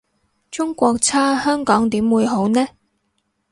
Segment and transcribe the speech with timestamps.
[0.49, 2.65] 中國差香港點會好呢？